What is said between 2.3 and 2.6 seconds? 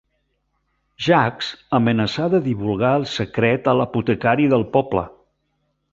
de